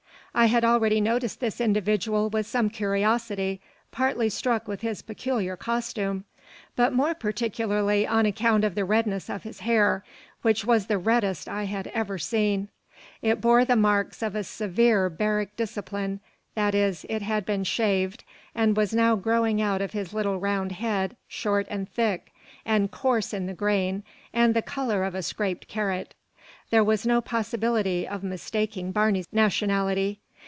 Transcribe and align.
I 0.33 0.45
had 0.45 0.63
already 0.63 1.01
noticed 1.01 1.41
this 1.41 1.59
individual 1.59 2.29
with 2.29 2.47
some 2.47 2.69
curiosity, 2.69 3.59
partly 3.91 4.29
struck 4.29 4.65
with 4.65 4.79
his 4.79 5.01
peculiar 5.01 5.57
costume, 5.57 6.23
but 6.77 6.93
more 6.93 7.13
particularly 7.13 8.07
on 8.07 8.25
account 8.25 8.63
of 8.63 8.73
the 8.73 8.85
redness 8.85 9.29
of 9.29 9.43
his 9.43 9.59
hair, 9.59 10.05
which 10.41 10.63
was 10.63 10.87
the 10.87 10.97
reddest 10.97 11.49
I 11.49 11.65
had 11.65 11.87
ever 11.87 12.17
seen. 12.17 12.69
It 13.21 13.41
bore 13.41 13.65
the 13.65 13.75
marks 13.75 14.21
of 14.21 14.33
a 14.33 14.45
severe 14.45 15.09
barrack 15.09 15.57
discipline 15.57 16.21
that 16.55 16.73
is, 16.73 17.05
it 17.09 17.21
had 17.21 17.45
been 17.45 17.65
shaved, 17.65 18.23
and 18.55 18.77
was 18.77 18.93
now 18.93 19.17
growing 19.17 19.61
out 19.61 19.81
of 19.81 19.91
his 19.91 20.13
little 20.13 20.39
round 20.39 20.71
head 20.71 21.17
short 21.27 21.67
and 21.69 21.89
thick, 21.89 22.31
and 22.65 22.89
coarse 22.89 23.33
in 23.33 23.47
the 23.47 23.53
grain, 23.53 24.03
and 24.33 24.51
of 24.51 24.53
the 24.53 24.61
colour 24.61 25.03
of 25.03 25.13
a 25.13 25.23
scraped 25.23 25.67
carrot. 25.67 26.15
There 26.69 26.85
was 26.85 27.05
no 27.05 27.19
possibility 27.19 28.07
of 28.07 28.23
mistaking 28.23 28.93
Barney's 28.93 29.27
nationality. 29.33 30.19